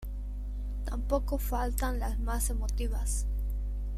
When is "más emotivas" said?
2.19-3.27